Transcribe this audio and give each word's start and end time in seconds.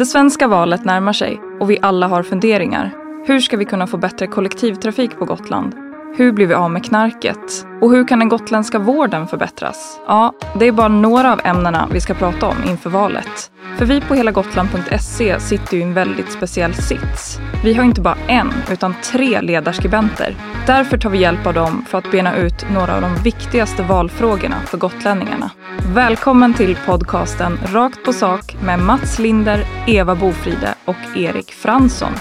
Det 0.00 0.06
svenska 0.06 0.48
valet 0.48 0.84
närmar 0.84 1.12
sig 1.12 1.40
och 1.60 1.70
vi 1.70 1.78
alla 1.82 2.06
har 2.06 2.22
funderingar. 2.22 2.90
Hur 3.26 3.40
ska 3.40 3.56
vi 3.56 3.64
kunna 3.64 3.86
få 3.86 3.96
bättre 3.96 4.26
kollektivtrafik 4.26 5.18
på 5.18 5.24
Gotland? 5.24 5.89
Hur 6.16 6.32
blir 6.32 6.46
vi 6.46 6.54
av 6.54 6.70
med 6.70 6.84
knarket? 6.84 7.66
Och 7.80 7.90
hur 7.90 8.08
kan 8.08 8.18
den 8.18 8.28
gotländska 8.28 8.78
vården 8.78 9.26
förbättras? 9.26 10.00
Ja, 10.06 10.32
det 10.58 10.66
är 10.66 10.72
bara 10.72 10.88
några 10.88 11.32
av 11.32 11.40
ämnena 11.44 11.88
vi 11.92 12.00
ska 12.00 12.14
prata 12.14 12.46
om 12.46 12.56
inför 12.66 12.90
valet. 12.90 13.50
För 13.78 13.86
vi 13.86 14.00
på 14.00 14.14
helagotland.se 14.14 15.40
sitter 15.40 15.76
ju 15.76 15.80
i 15.80 15.82
en 15.82 15.94
väldigt 15.94 16.32
speciell 16.32 16.74
sits. 16.74 17.38
Vi 17.64 17.74
har 17.74 17.84
inte 17.84 18.00
bara 18.00 18.16
en, 18.28 18.52
utan 18.70 18.94
tre 19.02 19.40
ledarskribenter. 19.40 20.34
Därför 20.66 20.98
tar 20.98 21.10
vi 21.10 21.18
hjälp 21.18 21.46
av 21.46 21.54
dem 21.54 21.84
för 21.88 21.98
att 21.98 22.10
bena 22.10 22.36
ut 22.36 22.66
några 22.74 22.94
av 22.94 23.00
de 23.00 23.14
viktigaste 23.14 23.82
valfrågorna 23.82 24.56
för 24.66 24.78
gotlänningarna. 24.78 25.50
Välkommen 25.94 26.54
till 26.54 26.76
podcasten 26.86 27.58
Rakt 27.66 28.04
på 28.04 28.12
sak 28.12 28.56
med 28.64 28.78
Mats 28.78 29.18
Linder, 29.18 29.64
Eva 29.86 30.14
Bofride 30.14 30.74
och 30.84 31.16
Erik 31.16 31.52
Fransson. 31.52 32.12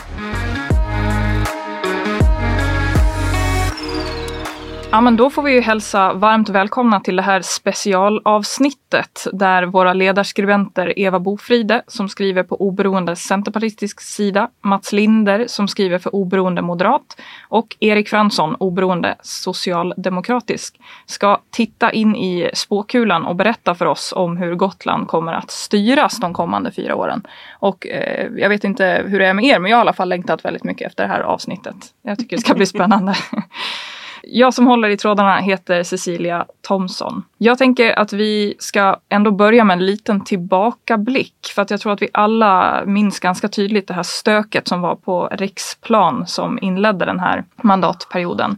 Ja, 4.92 5.02
men 5.02 5.16
då 5.16 5.30
får 5.30 5.44
vi 5.44 5.54
ju 5.54 5.62
hälsa 5.62 6.14
varmt 6.14 6.50
välkomna 6.50 7.00
till 7.00 7.16
det 7.16 7.22
här 7.22 7.42
specialavsnittet 7.42 9.28
där 9.34 9.64
våra 9.64 9.94
ledarskribenter 9.94 11.00
Eva 11.00 11.20
Bofride 11.20 11.82
som 11.88 12.10
skriver 12.10 12.44
på 12.44 12.62
oberoende 12.62 13.16
centerpartistisk 13.16 14.02
sida, 14.02 14.50
Mats 14.62 14.94
Linder 14.94 15.46
som 15.48 15.68
skriver 15.68 16.00
för 16.00 16.16
oberoende 16.16 16.62
moderat 16.62 17.22
och 17.50 17.76
Erik 17.80 18.10
Fransson, 18.10 18.56
oberoende 18.56 19.16
socialdemokratisk, 19.22 20.80
ska 21.06 21.42
titta 21.50 21.92
in 21.92 22.16
i 22.16 22.50
spåkulan 22.54 23.26
och 23.26 23.36
berätta 23.36 23.76
för 23.76 23.86
oss 23.86 24.14
om 24.16 24.38
hur 24.38 24.56
Gotland 24.56 25.08
kommer 25.08 25.34
att 25.34 25.52
styras 25.52 26.20
de 26.20 26.34
kommande 26.34 26.72
fyra 26.72 26.96
åren. 26.96 27.28
Och 27.60 27.88
eh, 27.88 28.28
jag 28.38 28.50
vet 28.50 28.64
inte 28.64 29.04
hur 29.08 29.20
det 29.20 29.28
är 29.28 29.34
med 29.34 29.46
er, 29.46 29.60
men 29.60 29.72
jag 29.72 29.78
har 29.78 29.82
i 29.82 29.86
alla 29.86 29.94
fall 29.94 30.10
längtat 30.10 30.46
väldigt 30.46 30.64
mycket 30.64 30.88
efter 30.88 31.04
det 31.04 31.10
här 31.10 31.20
avsnittet. 31.20 31.76
Jag 32.02 32.20
tycker 32.20 32.36
det 32.36 32.42
ska 32.42 32.54
bli 32.54 32.66
spännande. 32.66 33.16
Jag 34.24 34.54
som 34.54 34.68
håller 34.68 34.90
i 34.90 34.98
trådarna 34.98 35.38
heter 35.38 35.84
Cecilia 35.84 36.46
Thomsson. 36.68 37.24
Jag 37.38 37.58
tänker 37.58 38.00
att 38.00 38.14
vi 38.14 38.56
ska 38.60 38.96
ändå 39.10 39.32
börja 39.32 39.64
med 39.64 39.74
en 39.74 39.86
liten 39.86 40.24
tillbakablick 40.24 41.52
för 41.56 41.62
att 41.62 41.72
jag 41.72 41.82
tror 41.82 41.94
att 41.94 42.02
vi 42.02 42.10
alla 42.14 42.84
minns 42.86 43.20
ganska 43.20 43.48
tydligt 43.48 43.88
det 43.88 43.94
här 43.94 44.04
stöket 44.04 44.68
som 44.68 44.82
var 44.82 44.96
på 44.96 45.30
riksplan 45.32 46.28
som 46.28 46.60
inledde 46.62 47.06
den 47.06 47.20
här 47.20 47.44
mandatperioden 47.56 48.58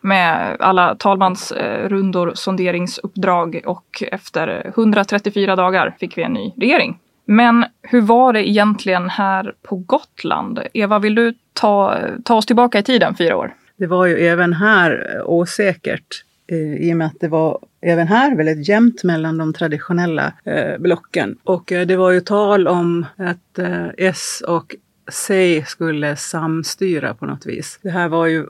med 0.00 0.56
alla 0.60 0.94
talmansrundor, 0.94 2.28
eh, 2.28 2.34
sonderingsuppdrag 2.34 3.60
och 3.66 4.02
efter 4.12 4.72
134 4.76 5.56
dagar 5.56 5.94
fick 6.00 6.18
vi 6.18 6.22
en 6.22 6.32
ny 6.32 6.52
regering. 6.56 6.98
Men 7.24 7.64
hur 7.82 8.00
var 8.00 8.32
det 8.32 8.48
egentligen 8.48 9.10
här 9.10 9.54
på 9.62 9.76
Gotland? 9.76 10.60
Eva, 10.74 10.98
vill 10.98 11.14
du 11.14 11.34
ta, 11.52 11.98
ta 12.24 12.36
oss 12.36 12.46
tillbaka 12.46 12.78
i 12.78 12.82
tiden 12.82 13.14
fyra 13.14 13.36
år? 13.36 13.54
Det 13.82 13.86
var 13.86 14.06
ju 14.06 14.26
även 14.26 14.52
här 14.52 15.16
eh, 15.16 15.22
osäkert 15.26 16.24
eh, 16.46 16.74
i 16.74 16.92
och 16.92 16.96
med 16.96 17.06
att 17.06 17.20
det 17.20 17.28
var 17.28 17.58
även 17.80 18.08
här 18.08 18.36
väldigt 18.36 18.68
jämnt 18.68 19.04
mellan 19.04 19.38
de 19.38 19.52
traditionella 19.52 20.32
eh, 20.44 20.78
blocken. 20.78 21.38
Och 21.44 21.72
eh, 21.72 21.86
det 21.86 21.96
var 21.96 22.10
ju 22.10 22.20
tal 22.20 22.68
om 22.68 23.06
att 23.16 23.58
S 23.98 24.42
och 24.48 24.76
C 25.10 25.64
skulle 25.66 26.16
samstyra 26.16 27.14
på 27.14 27.26
något 27.26 27.46
vis. 27.46 27.78
Det 27.82 27.90
här 27.90 28.08
var 28.08 28.26
ju 28.26 28.46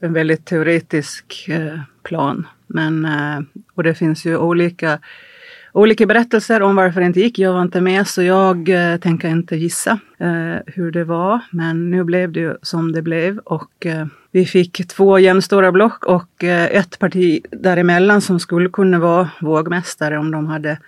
en 0.00 0.12
väldigt 0.12 0.44
teoretisk 0.44 1.50
plan. 2.02 2.46
Men, 2.66 3.06
och 3.74 3.82
det 3.82 3.94
finns 3.94 4.24
ju 4.24 4.36
olika 4.36 4.98
olika 5.72 6.06
berättelser 6.06 6.62
om 6.62 6.76
varför 6.76 7.00
det 7.00 7.06
inte 7.06 7.20
gick. 7.20 7.38
Jag 7.38 7.52
var 7.52 7.62
inte 7.62 7.80
med 7.80 8.06
så 8.06 8.22
jag 8.22 8.68
eh, 8.68 8.96
tänker 8.96 9.28
inte 9.28 9.56
gissa 9.56 9.98
eh, 10.18 10.56
hur 10.66 10.90
det 10.90 11.04
var. 11.04 11.40
Men 11.50 11.90
nu 11.90 12.04
blev 12.04 12.32
det 12.32 12.40
ju 12.40 12.56
som 12.62 12.92
det 12.92 13.02
blev 13.02 13.38
och 13.38 13.86
eh, 13.86 14.06
vi 14.30 14.46
fick 14.46 14.88
två 14.88 15.18
jämnstora 15.18 15.72
block 15.72 16.04
och 16.04 16.44
eh, 16.44 16.64
ett 16.64 16.98
parti 16.98 17.44
däremellan 17.50 18.20
som 18.20 18.40
skulle 18.40 18.68
kunna 18.68 18.98
vara 18.98 19.30
vågmästare 19.40 20.18
om 20.18 20.30
de 20.30 20.46
hade 20.46 20.78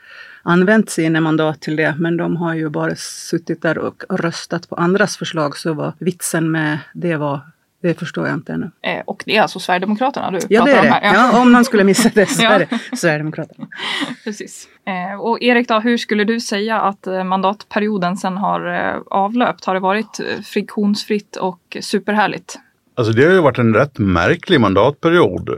använt 0.42 0.90
sina 0.90 1.20
mandat 1.20 1.60
till 1.60 1.76
det. 1.76 1.94
Men 1.98 2.16
de 2.16 2.36
har 2.36 2.54
ju 2.54 2.68
bara 2.68 2.96
suttit 2.96 3.62
där 3.62 3.78
och 3.78 4.04
röstat 4.08 4.68
på 4.68 4.74
andras 4.74 5.16
förslag. 5.16 5.56
Så 5.56 5.72
vad 5.72 5.92
vitsen 5.98 6.50
med 6.50 6.78
det 6.94 7.16
var 7.16 7.40
det 7.82 7.98
förstår 7.98 8.26
jag 8.26 8.34
inte 8.34 8.52
ännu. 8.52 8.70
Eh, 8.82 9.02
och 9.06 9.22
det 9.26 9.36
är 9.36 9.42
alltså 9.42 9.60
Sverigedemokraterna 9.60 10.30
du 10.30 10.38
ja, 10.48 10.64
pratar 10.64 10.72
det 10.72 10.78
är 10.78 10.82
det. 10.82 10.88
om 10.88 10.94
här? 10.94 11.14
Ja. 11.14 11.30
ja, 11.32 11.42
om 11.42 11.52
man 11.52 11.64
skulle 11.64 11.84
missa 11.84 12.10
det 12.14 12.26
så 12.26 12.42
är 12.46 12.58
det 12.58 12.96
Sverigedemokraterna. 12.96 13.68
Precis. 14.24 14.68
Eh, 14.86 15.20
och 15.20 15.42
Erik, 15.42 15.68
då, 15.68 15.80
hur 15.80 15.96
skulle 15.96 16.24
du 16.24 16.40
säga 16.40 16.80
att 16.80 17.06
eh, 17.06 17.24
mandatperioden 17.24 18.16
sen 18.16 18.36
har 18.36 18.74
eh, 18.74 19.00
avlöpt? 19.10 19.64
Har 19.64 19.74
det 19.74 19.80
varit 19.80 20.20
eh, 20.20 20.42
friktionsfritt 20.42 21.36
och 21.36 21.76
superhärligt? 21.80 22.58
Alltså 22.94 23.12
det 23.12 23.24
har 23.24 23.32
ju 23.32 23.40
varit 23.40 23.58
en 23.58 23.74
rätt 23.74 23.98
märklig 23.98 24.60
mandatperiod. 24.60 25.50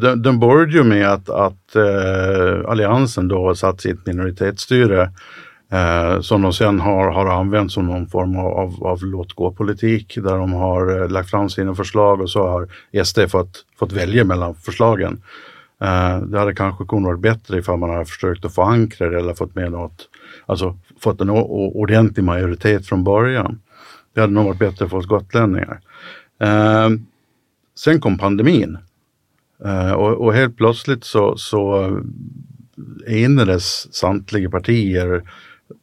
Den, 0.00 0.22
den 0.22 0.40
började 0.40 0.72
ju 0.72 0.84
med 0.84 1.08
att, 1.08 1.30
att 1.30 1.76
Alliansen 2.68 3.28
då 3.28 3.54
satt 3.54 3.80
sitt 3.80 4.06
minoritetsstyre 4.06 5.10
eh, 5.74 6.20
som 6.20 6.42
de 6.42 6.52
sen 6.52 6.80
har, 6.80 7.10
har 7.10 7.26
använt 7.26 7.72
som 7.72 7.86
någon 7.86 8.06
form 8.06 8.36
av, 8.36 8.84
av 8.86 8.98
låt-gå-politik 9.02 10.14
där 10.14 10.38
de 10.38 10.52
har 10.52 11.02
eh, 11.02 11.08
lagt 11.08 11.30
fram 11.30 11.50
sina 11.50 11.74
förslag 11.74 12.20
och 12.20 12.30
så 12.30 12.46
har 12.46 12.68
SD 13.04 13.18
fått, 13.28 13.64
fått 13.78 13.92
välja 13.92 14.24
mellan 14.24 14.54
förslagen. 14.54 15.22
Eh, 15.80 16.18
det 16.18 16.38
hade 16.38 16.54
kanske 16.54 16.84
kunnat 16.84 17.04
vara 17.04 17.16
bättre 17.16 17.58
ifall 17.58 17.78
man 17.78 17.90
hade 17.90 18.04
försökt 18.04 18.44
att 18.44 18.54
förankra 18.54 19.08
det 19.10 19.18
eller 19.18 19.34
fått 19.34 19.54
med 19.54 19.72
något, 19.72 20.08
alltså 20.46 20.78
fått 21.00 21.20
en 21.20 21.30
ordentlig 21.30 22.24
majoritet 22.24 22.86
från 22.86 23.04
början. 23.04 23.60
Det 24.14 24.20
hade 24.20 24.32
nog 24.32 24.44
varit 24.44 24.58
bättre 24.58 24.88
för 24.88 24.96
oss 24.96 25.06
gotlänningar. 25.06 25.80
Eh, 26.40 26.90
sen 27.78 28.00
kom 28.00 28.18
pandemin 28.18 28.78
eh, 29.64 29.92
och, 29.92 30.24
och, 30.24 30.34
helt 30.34 30.56
plötsligt 30.56 31.04
så, 31.04 31.36
så 31.36 31.82
eh, 31.82 33.22
enades 33.24 33.94
samtliga 33.94 34.50
partier 34.50 35.22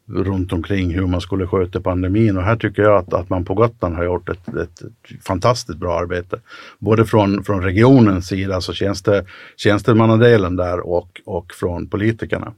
runt 0.09 0.53
omkring 0.53 0.93
hur 0.93 1.07
man 1.07 1.21
skulle 1.21 1.47
sköta 1.47 1.81
pandemin 1.81 2.37
och 2.37 2.43
här 2.43 2.55
tycker 2.55 2.81
jag 2.81 2.97
att, 2.97 3.13
att 3.13 3.29
man 3.29 3.45
på 3.45 3.53
Gotland 3.53 3.95
har 3.95 4.03
gjort 4.03 4.29
ett, 4.29 4.47
ett, 4.47 4.81
fantastiskt 5.27 5.79
bra 5.79 5.99
arbete. 5.99 6.39
Både 6.79 7.05
från, 7.05 7.43
från 7.43 7.63
regionens 7.63 8.27
sida, 8.27 8.55
alltså 8.55 8.73
tjänste, 8.73 9.25
tjänstemannadelen 9.57 10.55
där 10.55 10.79
och, 10.79 11.21
och 11.25 11.53
från 11.53 11.87
politikerna. 11.87 12.53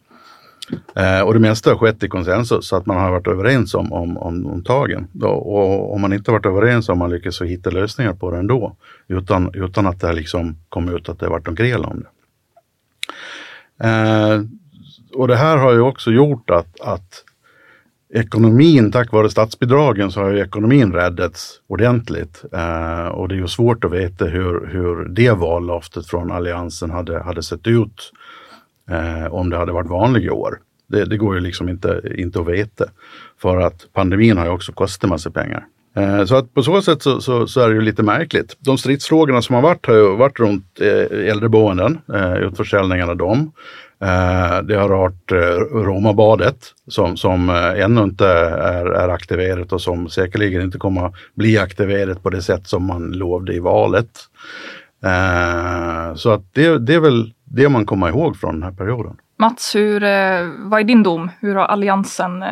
Eh, 0.95 1.22
och 1.22 1.33
det 1.33 1.39
mesta 1.39 1.69
har 1.69 1.78
skett 1.78 2.03
i 2.03 2.07
konsensus 2.07 2.67
så 2.67 2.75
att 2.75 2.85
man 2.85 2.97
har 2.97 3.12
varit 3.12 3.28
överens 3.28 3.75
om, 3.75 3.94
om, 3.94 4.17
om, 4.17 4.45
om 4.45 4.63
tagen. 4.63 5.07
Och 5.22 5.94
om 5.94 6.01
man 6.01 6.13
inte 6.13 6.31
varit 6.31 6.45
överens 6.45 6.88
har 6.88 6.95
man 6.95 7.09
lyckats 7.09 7.41
hitta 7.41 7.69
lösningar 7.69 8.13
på 8.13 8.31
det 8.31 8.38
ändå. 8.38 8.75
Utan, 9.07 9.53
utan 9.53 9.88
att 9.88 10.00
det 10.00 10.13
liksom 10.13 10.56
kom 10.69 10.95
ut 10.95 11.09
att 11.09 11.19
det 11.19 11.29
varit 11.29 11.45
någon 11.45 11.56
gräl 11.56 11.85
om 11.85 12.00
det. 12.00 12.09
Eh, 13.88 14.41
och 15.16 15.28
det 15.28 15.35
här 15.35 15.57
har 15.57 15.74
ju 15.74 15.79
också 15.79 16.12
gjort 16.12 16.50
att, 16.50 16.81
att 16.81 17.24
ekonomin, 18.13 18.91
tack 18.91 19.12
vare 19.12 19.29
statsbidragen 19.29 20.12
så 20.12 20.22
har 20.22 20.29
ju 20.29 20.40
ekonomin 20.40 20.94
räddats 20.94 21.62
ordentligt. 21.68 22.44
Eh, 22.53 23.07
och 23.07 23.28
det 23.28 23.35
är 23.35 23.40
ju 23.40 23.47
svårt 23.47 23.84
att 23.84 23.91
veta 23.91 24.25
hur, 24.25 24.68
hur 24.68 25.06
det 25.06 25.31
vallöftet 25.31 26.07
från 26.07 26.31
Alliansen 26.31 26.91
hade, 26.91 27.24
hade 27.24 27.44
sett 27.44 27.68
ut 27.68 28.12
eh, 28.90 29.34
om 29.34 29.50
det 29.50 29.57
hade 29.57 29.72
varit 29.72 29.90
vanliga 29.90 30.34
år. 30.34 30.59
Det, 30.88 31.06
det, 31.06 31.18
går 31.18 31.35
ju 31.35 31.41
liksom 31.41 31.69
inte, 31.69 32.01
inte 32.18 32.40
att 32.40 32.47
veta. 32.47 32.85
För 33.41 33.57
att 33.57 33.88
pandemin 33.94 34.38
har 34.38 34.45
ju 34.45 34.51
också 34.51 34.72
kostat 34.72 35.09
massa 35.09 35.31
pengar. 35.31 35.66
Eh, 35.96 36.26
så 36.26 36.36
att 36.36 36.54
på 36.54 36.64
så 36.64 36.81
sätt 36.81 37.02
så, 37.02 37.22
så, 37.22 37.48
så, 37.48 37.62
är 37.62 37.70
det 37.70 37.76
ju 37.76 37.81
lite 37.81 38.04
märkligt. 38.04 38.58
De 38.59 38.78
stridsfrågorna 38.78 39.42
som 39.42 39.56
har 39.56 39.62
varit 39.62 39.86
har 39.86 39.96
ju 39.96 40.16
varit 40.16 40.40
runt 40.40 40.80
eh, 40.81 41.30
äldreboenden, 41.30 42.02
eh, 42.14 42.34
utförsäljningen 42.34 43.09
av 43.09 43.18
dem. 43.18 43.52
Det 44.64 44.76
har 44.76 44.90
varit 44.90 45.31
Romabadet 45.72 46.58
som, 46.88 47.18
som 47.18 47.50
ännu 47.50 48.04
inte 48.04 48.28
är, 48.28 48.86
är 48.86 49.09
aktiverat 49.09 49.74
och 49.74 49.81
som 49.81 50.10
säkerligen 50.10 50.62
inte 50.62 50.78
kommer 50.78 51.06
att 51.06 51.13
bli 51.36 51.57
aktiverat 51.57 52.24
på 52.24 52.30
det 52.30 52.42
sätt 52.42 52.68
som 52.68 52.86
man 52.86 53.12
lovade 53.12 53.54
i 53.54 53.60
valet. 53.60 54.10
Så 56.16 56.31
att 56.31 56.54
det, 56.54 56.78
det 56.78 56.94
är 56.94 57.00
väl 57.00 57.34
det 57.44 57.69
man 57.69 57.86
kommer 57.86 58.10
ihåg 58.10 58.38
från 58.38 58.54
den 58.54 58.63
här 58.63 58.72
perioden. 58.72 59.18
Mats, 59.39 59.75
hur, 59.75 60.00
vad 60.69 60.80
är 60.80 60.84
din 60.84 61.04
dom? 61.04 61.31
Hur 61.39 61.56
har 61.56 61.66
Alliansen 61.66 62.44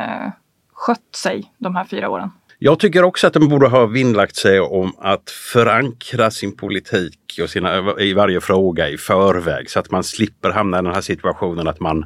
skött 0.73 1.15
sig 1.15 1.51
de 1.57 1.75
här 1.75 1.85
fyra 1.85 2.09
åren? 2.09 2.31
Jag 2.63 2.79
tycker 2.79 3.03
också 3.03 3.27
att 3.27 3.33
de 3.33 3.49
borde 3.49 3.67
ha 3.67 3.85
vinnlagt 3.85 4.35
sig 4.35 4.59
om 4.59 4.95
att 4.97 5.29
förankra 5.29 6.31
sin 6.31 6.57
politik 6.57 7.39
och 7.41 7.49
sina, 7.49 7.95
i 7.99 8.13
varje 8.13 8.41
fråga 8.41 8.89
i 8.89 8.97
förväg 8.97 9.69
så 9.69 9.79
att 9.79 9.91
man 9.91 10.03
slipper 10.03 10.49
hamna 10.49 10.79
i 10.79 10.81
den 10.81 10.93
här 10.93 11.01
situationen 11.01 11.67
att 11.67 11.79
man 11.79 12.05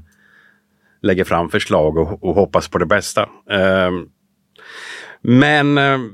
lägger 1.01 1.23
fram 1.23 1.49
förslag 1.49 1.97
och, 1.97 2.23
och 2.23 2.35
hoppas 2.35 2.67
på 2.67 2.77
det 2.77 2.85
bästa. 2.85 3.29
Ehm, 3.51 4.07
men 5.21 5.77
ehm, 5.77 6.13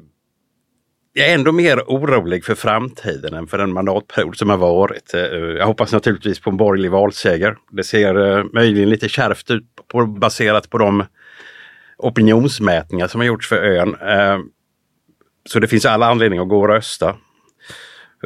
jag 1.13 1.29
är 1.29 1.33
ändå 1.33 1.51
mer 1.51 1.79
orolig 1.88 2.45
för 2.45 2.55
framtiden 2.55 3.33
än 3.33 3.47
för 3.47 3.57
den 3.57 3.73
mandatperiod 3.73 4.38
som 4.38 4.49
har 4.49 4.57
varit. 4.57 5.13
Eh, 5.13 5.21
jag 5.31 5.65
hoppas 5.65 5.93
naturligtvis 5.93 6.39
på 6.39 6.49
en 6.49 6.57
borgerlig 6.57 6.91
valseger. 6.91 7.57
Det 7.71 7.83
ser 7.83 8.38
eh, 8.38 8.45
möjligen 8.53 8.89
lite 8.89 9.09
kärvt 9.09 9.51
ut 9.51 9.65
på, 9.88 10.05
baserat 10.05 10.69
på 10.69 10.77
de 10.77 11.03
opinionsmätningar 12.01 13.07
som 13.07 13.21
har 13.21 13.25
gjorts 13.25 13.50
för 13.50 13.57
ön. 13.57 13.95
Eh, 13.95 14.39
så 15.50 15.59
det 15.59 15.68
finns 15.68 15.86
alla 15.86 16.07
anledning 16.07 16.39
att 16.39 16.50
gå 16.50 16.62
och 16.62 16.68
rösta. 16.68 17.09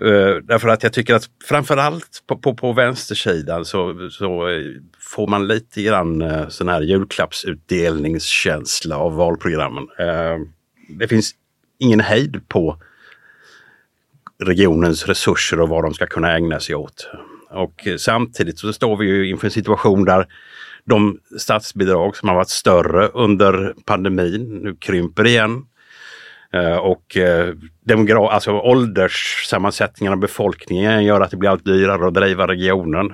Eh, 0.02 0.36
därför 0.44 0.68
att 0.68 0.84
jag 0.84 0.94
tycker 0.94 1.16
att 1.16 1.30
framförallt 1.46 2.24
på, 2.28 2.38
på, 2.38 2.56
på 2.56 2.74
vänstersidan 2.74 3.66
så, 3.66 4.10
så 4.10 4.48
får 5.00 5.28
man 5.28 5.48
lite 5.48 5.82
grann 5.82 6.22
eh, 6.22 6.48
sån 6.48 6.70
här 6.70 6.82
julklappsutdelningskänsla 6.82 8.98
av 8.98 9.16
valprogrammen. 9.16 9.88
det 10.90 11.08
finns 11.08 11.32
ingen 11.80 12.00
hejd 12.00 12.48
på 12.48 12.78
regionens 14.44 15.06
resurser 15.06 15.62
och 15.62 15.70
vad 15.70 15.84
de 15.84 15.94
ska 15.94 16.06
kunna 16.06 16.36
ägna 16.36 16.60
sig 16.60 16.76
åt. 16.76 17.10
Och 17.50 17.88
samtidigt 17.98 18.60
så 18.60 18.74
står 18.74 18.98
vi 18.98 19.06
ju 19.06 19.30
inför 19.30 19.48
en 19.48 19.52
situation 19.52 20.06
där 20.06 20.28
de 20.86 21.20
statsbidrag 21.38 22.16
som 22.16 22.30
har 22.30 22.36
varit 22.36 22.50
större 22.50 23.08
under 23.08 23.74
pandemin 23.86 24.60
nu 24.64 24.76
krymper 24.76 25.28
igen. 25.28 25.66
Eh, 26.54 26.78
och 26.78 27.18
eh, 27.18 27.54
demogra- 27.86 28.30
alltså 28.30 28.52
ålderssammansättningen 28.52 30.14
av 30.14 30.20
befolkningen 30.20 31.04
gör 31.04 31.22
att 31.22 31.32
det 31.32 31.38
blir 31.38 31.50
allt 31.50 31.66
dyrare 31.66 32.08
att 32.08 32.14
driva 32.14 32.48
regionen. 32.48 33.14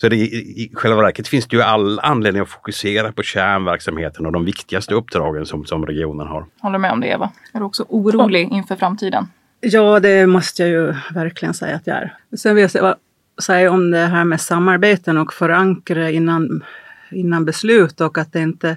Så 0.00 0.08
det, 0.08 0.16
i 0.16 0.70
själva 0.74 1.02
verket 1.02 1.28
finns 1.28 1.46
det 1.46 1.56
ju 1.56 1.62
all 1.62 2.00
anledning 2.00 2.42
att 2.42 2.48
fokusera 2.48 3.12
på 3.12 3.22
kärnverksamheten 3.22 4.26
och 4.26 4.32
de 4.32 4.44
viktigaste 4.44 4.94
uppdragen 4.94 5.46
som, 5.46 5.64
som 5.64 5.86
regionen 5.86 6.26
har. 6.26 6.46
Håller 6.60 6.78
med 6.78 6.92
om 6.92 7.00
det 7.00 7.06
Eva. 7.06 7.30
Är 7.52 7.58
du 7.58 7.64
också 7.64 7.84
orolig 7.88 8.48
inför 8.52 8.76
framtiden? 8.76 9.26
Ja, 9.60 10.00
det 10.00 10.26
måste 10.26 10.62
jag 10.62 10.70
ju 10.70 10.94
verkligen 11.14 11.54
säga 11.54 11.76
att 11.76 11.86
jag 11.86 11.96
är. 11.96 12.14
Sen 12.36 12.54
vill 12.54 12.68
jag 12.72 12.96
säga 13.42 13.70
om 13.70 13.90
det 13.90 13.98
här 13.98 14.24
med 14.24 14.40
samarbeten 14.40 15.18
och 15.18 15.32
förankra 15.32 16.10
innan, 16.10 16.64
innan 17.12 17.44
beslut 17.44 18.00
och 18.00 18.18
att 18.18 18.32
det 18.32 18.40
inte 18.40 18.76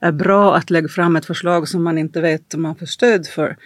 är 0.00 0.12
bra 0.12 0.56
att 0.56 0.70
lägga 0.70 0.88
fram 0.88 1.16
ett 1.16 1.26
förslag 1.26 1.68
som 1.68 1.82
man 1.82 1.98
inte 1.98 2.20
vet 2.20 2.54
om 2.54 2.62
man 2.62 2.76
får 2.76 2.86
stöd 2.86 3.26
för. 3.26 3.56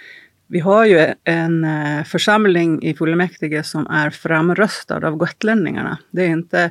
Vi 0.46 0.60
har 0.60 0.84
ju 0.84 1.14
en 1.24 1.64
eh, 1.64 2.04
församling 2.04 2.82
i 2.82 2.94
fullmäktige 2.94 3.62
som 3.62 3.86
är 3.86 4.10
framröstad 4.10 5.06
av 5.06 5.16
gotlänningarna. 5.16 5.98
Det 6.10 6.22
är 6.22 6.28
inte 6.28 6.70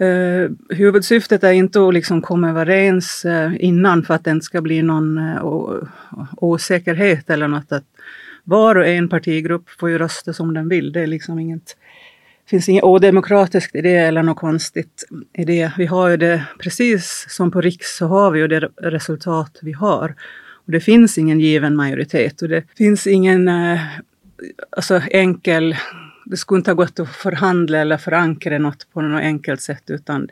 Uh, 0.00 0.50
huvudsyftet 0.68 1.44
är 1.44 1.52
inte 1.52 1.88
att 1.88 1.94
liksom 1.94 2.22
komma 2.22 2.50
överens 2.50 3.24
uh, 3.24 3.64
innan 3.64 4.02
för 4.02 4.14
att 4.14 4.24
det 4.24 4.30
inte 4.30 4.44
ska 4.44 4.60
bli 4.60 4.82
någon 4.82 5.18
uh, 5.18 5.82
osäkerhet 6.36 7.30
eller 7.30 7.48
något. 7.48 7.72
Att 7.72 7.84
var 8.44 8.76
och 8.76 8.86
en 8.86 9.08
partigrupp 9.08 9.70
får 9.70 9.90
ju 9.90 9.98
rösta 9.98 10.32
som 10.32 10.54
den 10.54 10.68
vill. 10.68 10.92
Det 10.92 11.00
är 11.00 11.06
liksom 11.06 11.38
inget 11.38 11.76
finns 12.48 12.68
inget 12.68 12.84
odemokratiskt 12.84 13.74
i 13.74 13.80
det 13.80 13.96
eller 13.96 14.22
något 14.22 14.36
konstigt 14.36 15.04
i 15.32 15.44
det. 15.44 15.72
Vi 15.78 15.86
har 15.86 16.08
ju 16.08 16.16
det 16.16 16.44
precis 16.58 17.26
som 17.28 17.50
på 17.50 17.60
riks 17.60 17.96
så 17.96 18.06
har 18.06 18.30
vi 18.30 18.40
ju 18.40 18.48
det 18.48 18.68
resultat 18.76 19.58
vi 19.62 19.72
har. 19.72 20.14
Och 20.66 20.72
det 20.72 20.80
finns 20.80 21.18
ingen 21.18 21.40
given 21.40 21.76
majoritet 21.76 22.42
och 22.42 22.48
det 22.48 22.64
finns 22.76 23.06
ingen 23.06 23.48
eh, 23.48 23.80
alltså 24.70 25.00
enkel 25.10 25.76
det 26.30 26.36
skulle 26.36 26.58
inte 26.58 26.70
ha 26.70 26.74
gått 26.74 27.00
att 27.00 27.16
förhandla 27.16 27.78
eller 27.78 27.96
förankra 27.96 28.58
något 28.58 28.86
på 28.92 29.00
något 29.00 29.22
enkelt 29.22 29.60
sätt 29.60 29.90
utan 29.90 30.28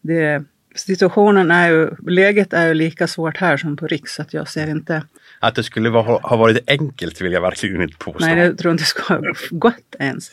det, 0.00 0.44
situationen 0.74 1.50
är 1.50 1.68
ju, 1.68 1.90
läget 2.08 2.52
är 2.52 2.66
ju 2.66 2.74
lika 2.74 3.06
svårt 3.06 3.36
här 3.36 3.56
som 3.56 3.76
på 3.76 3.86
Riks, 3.86 4.20
att 4.20 4.34
jag 4.34 4.48
ser 4.48 4.70
inte... 4.70 5.02
Att 5.40 5.54
det 5.54 5.62
skulle 5.62 5.90
vara, 5.90 6.18
ha 6.18 6.36
varit 6.36 6.70
enkelt 6.70 7.20
vill 7.20 7.32
jag 7.32 7.40
verkligen 7.40 7.82
inte 7.82 7.96
påstå. 7.96 8.26
Nej, 8.26 8.36
det 8.36 8.54
tror 8.54 8.72
inte 8.72 8.82
det 8.82 8.86
skulle 8.86 9.18
ha 9.18 9.34
gått 9.50 9.96
ens. 9.98 10.30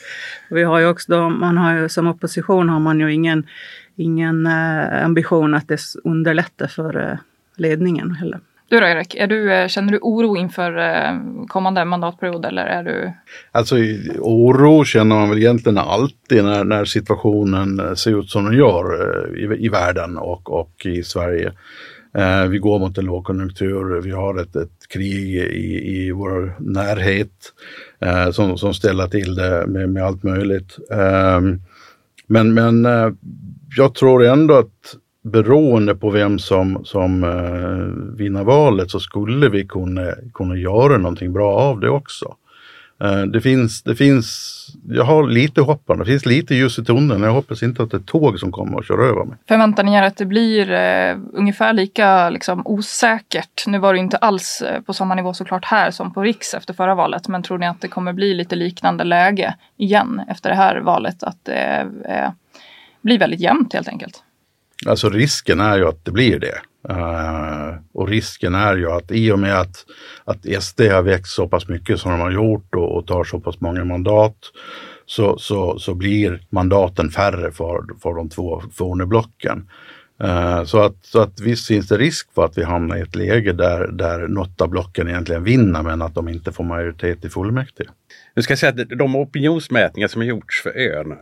Vi 0.49 0.63
har 0.63 0.79
ju 0.79 0.87
också 0.87 1.11
då, 1.11 1.29
man 1.29 1.57
har 1.57 1.77
ju, 1.77 1.89
som 1.89 2.07
opposition 2.07 2.69
har 2.69 2.79
man 2.79 2.99
ju 2.99 3.13
ingen, 3.13 3.47
ingen 3.95 4.45
äh, 4.45 5.05
ambition 5.05 5.53
att 5.53 5.67
det 5.67 5.81
underlättar 6.03 6.67
för 6.67 7.11
äh, 7.11 7.17
ledningen 7.57 8.11
heller. 8.11 8.39
Du 8.69 8.79
då 8.79 8.85
Erik, 8.85 9.15
är 9.15 9.27
du, 9.27 9.53
eh, 9.53 9.67
känner 9.67 9.91
du 9.91 9.99
oro 10.01 10.37
inför 10.37 10.77
eh, 10.77 11.19
kommande 11.47 11.85
mandatperiod 11.85 12.45
eller 12.45 12.65
är 12.65 12.83
du? 12.83 13.11
Alltså 13.51 13.75
oro 14.19 14.83
känner 14.83 15.15
man 15.15 15.29
väl 15.29 15.37
egentligen 15.37 15.77
alltid 15.77 16.43
när, 16.43 16.63
när 16.63 16.85
situationen 16.85 17.79
eh, 17.79 17.93
ser 17.93 18.19
ut 18.19 18.29
som 18.29 18.45
den 18.45 18.53
gör 18.53 19.37
i, 19.37 19.65
i 19.65 19.69
världen 19.69 20.17
och, 20.17 20.59
och 20.59 20.85
i 20.85 21.03
Sverige. 21.03 21.51
Eh, 22.17 22.45
vi 22.47 22.57
går 22.57 22.79
mot 22.79 22.97
en 22.97 23.05
lågkonjunktur, 23.05 24.01
vi 24.01 24.11
har 24.11 24.39
ett, 24.39 24.55
ett 24.55 24.87
krig 24.89 25.35
i, 25.35 25.97
i 25.97 26.11
vår 26.11 26.55
närhet 26.59 27.53
eh, 27.99 28.31
som, 28.31 28.57
som 28.57 28.73
ställer 28.73 29.07
till 29.07 29.35
det 29.35 29.67
med, 29.67 29.89
med 29.89 30.03
allt 30.03 30.23
möjligt. 30.23 30.77
Eh, 30.91 31.41
men 32.27 32.53
men 32.53 32.87
jag 33.77 33.93
tror 33.95 34.25
ändå 34.25 34.53
att 34.53 34.95
beroende 35.31 35.95
på 35.95 36.09
vem 36.09 36.39
som, 36.39 36.85
som 36.85 37.23
eh, 37.23 38.17
vinner 38.17 38.43
valet 38.43 38.91
så 38.91 38.99
skulle 38.99 39.49
vi 39.49 39.65
kunna, 39.65 40.13
kunna 40.33 40.55
göra 40.55 40.97
någonting 40.97 41.33
bra 41.33 41.55
av 41.55 41.79
det 41.79 41.89
också. 41.89 42.35
Eh, 43.03 43.21
det, 43.21 43.41
finns, 43.41 43.83
det 43.83 43.95
finns, 43.95 44.67
jag 44.87 45.03
har 45.03 45.27
lite 45.27 45.61
hopp 45.61 45.81
det 45.87 46.05
finns 46.05 46.25
lite 46.25 46.55
ljus 46.55 46.79
i 46.79 46.85
tunneln. 46.85 47.23
Jag 47.23 47.31
hoppas 47.31 47.63
inte 47.63 47.83
att 47.83 47.91
det 47.91 47.97
är 47.97 48.01
tåg 48.01 48.39
som 48.39 48.51
kommer 48.51 48.77
och 48.77 48.85
kör 48.85 49.09
över 49.09 49.23
mig. 49.23 49.37
Förväntar 49.47 49.83
ni 49.83 49.93
er 49.93 50.03
att 50.03 50.17
det 50.17 50.25
blir 50.25 50.71
eh, 50.71 51.17
ungefär 51.33 51.73
lika 51.73 52.29
liksom, 52.29 52.61
osäkert? 52.65 53.67
Nu 53.67 53.79
var 53.79 53.93
det 53.93 53.99
inte 53.99 54.17
alls 54.17 54.61
eh, 54.61 54.81
på 54.81 54.93
samma 54.93 55.15
nivå 55.15 55.33
såklart 55.33 55.65
här 55.65 55.91
som 55.91 56.13
på 56.13 56.21
Riks 56.21 56.53
efter 56.53 56.73
förra 56.73 56.95
valet. 56.95 57.27
Men 57.27 57.43
tror 57.43 57.57
ni 57.57 57.67
att 57.67 57.81
det 57.81 57.87
kommer 57.87 58.13
bli 58.13 58.33
lite 58.33 58.55
liknande 58.55 59.03
läge 59.03 59.55
igen 59.77 60.21
efter 60.27 60.49
det 60.49 60.55
här 60.55 60.79
valet? 60.79 61.23
Att 61.23 61.45
det 61.45 61.87
eh, 62.05 62.29
blir 63.01 63.19
väldigt 63.19 63.39
jämnt 63.39 63.73
helt 63.73 63.87
enkelt? 63.87 64.23
Alltså 64.85 65.09
risken 65.09 65.59
är 65.59 65.77
ju 65.77 65.87
att 65.87 66.05
det 66.05 66.11
blir 66.11 66.39
det. 66.39 66.61
Uh, 66.89 67.75
och 67.93 68.07
risken 68.07 68.55
är 68.55 68.75
ju 68.75 68.91
att 68.91 69.11
i 69.11 69.31
och 69.31 69.39
med 69.39 69.59
att, 69.59 69.85
att 70.25 70.63
SD 70.63 70.81
har 70.81 71.01
växt 71.01 71.33
så 71.33 71.47
pass 71.47 71.67
mycket 71.67 71.99
som 71.99 72.11
de 72.11 72.19
har 72.19 72.31
gjort 72.31 72.75
och, 72.75 72.97
och 72.97 73.07
tar 73.07 73.23
så 73.23 73.39
pass 73.39 73.61
många 73.61 73.85
mandat 73.85 74.37
så, 75.05 75.37
så, 75.37 75.79
så 75.79 75.93
blir 75.93 76.41
mandaten 76.49 77.09
färre 77.09 77.51
för, 77.51 77.85
för 78.01 78.13
de 78.13 78.29
två 78.29 78.63
forneblocken. 78.73 79.69
Uh, 80.23 80.63
så, 80.63 80.81
att, 80.81 80.95
så 81.01 81.21
att 81.21 81.39
visst 81.39 81.67
finns 81.67 81.87
det 81.87 81.97
risk 81.97 82.33
för 82.35 82.45
att 82.45 82.57
vi 82.57 82.63
hamnar 82.63 82.97
i 82.97 83.01
ett 83.01 83.15
läge 83.15 83.53
där, 83.53 83.87
där 83.87 84.27
något 84.27 84.61
av 84.61 84.69
blocken 84.69 85.07
egentligen 85.07 85.43
vinner 85.43 85.83
men 85.83 86.01
att 86.01 86.15
de 86.15 86.27
inte 86.27 86.51
får 86.51 86.63
majoritet 86.63 87.25
i 87.25 87.29
fullmäktige. 87.29 87.89
Nu 88.35 88.41
ska 88.41 88.51
jag 88.51 88.59
säga 88.59 88.69
att 88.69 88.89
de 88.89 89.15
opinionsmätningar 89.15 90.07
som 90.07 90.21
har 90.21 90.27
gjorts 90.27 90.63
för 90.63 90.77
ön, 90.77 91.11
eh, 91.11 91.17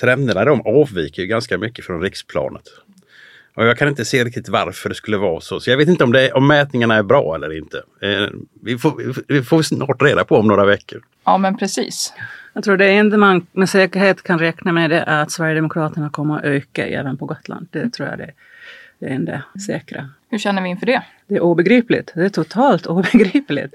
trenderna 0.00 0.44
de 0.44 0.60
avviker 0.60 1.24
ganska 1.24 1.58
mycket 1.58 1.84
från 1.84 2.00
riksplanet. 2.02 2.64
Och 3.58 3.66
jag 3.66 3.78
kan 3.78 3.88
inte 3.88 4.04
se 4.04 4.24
riktigt 4.24 4.48
varför 4.48 4.88
det 4.88 4.94
skulle 4.94 5.16
vara 5.16 5.40
så. 5.40 5.60
Så 5.60 5.70
jag 5.70 5.76
vet 5.76 5.88
inte 5.88 6.04
om, 6.04 6.12
det, 6.12 6.32
om 6.32 6.46
mätningarna 6.46 6.94
är 6.94 7.02
bra 7.02 7.34
eller 7.34 7.58
inte. 7.58 7.82
Eh, 8.02 8.28
vi, 8.62 8.78
får, 8.78 9.14
vi 9.28 9.42
får 9.42 9.62
snart 9.62 10.02
reda 10.02 10.24
på 10.24 10.36
om 10.36 10.48
några 10.48 10.64
veckor. 10.64 11.02
Ja 11.24 11.38
men 11.38 11.56
precis. 11.56 12.12
Jag 12.58 12.64
tror 12.64 12.76
det 12.76 12.90
enda 12.90 13.16
man 13.16 13.46
med 13.52 13.68
säkerhet 13.68 14.22
kan 14.22 14.38
räkna 14.38 14.72
med 14.72 14.90
det 14.90 15.00
är 15.00 15.22
att 15.22 15.30
Sverigedemokraterna 15.30 16.10
kommer 16.10 16.36
att 16.36 16.44
öka 16.44 16.86
även 16.86 17.16
på 17.16 17.26
Gotland. 17.26 17.66
Det 17.70 17.90
tror 17.90 18.08
jag 18.08 18.18
det 18.18 18.24
är 18.24 18.34
det 18.98 19.06
enda 19.06 19.42
säkra. 19.66 20.08
Hur 20.30 20.38
känner 20.38 20.62
vi 20.62 20.68
inför 20.68 20.86
det? 20.86 21.02
Det 21.26 21.34
är 21.34 21.40
obegripligt. 21.40 22.12
Det 22.14 22.24
är 22.24 22.28
totalt 22.28 22.86
obegripligt. 22.86 23.74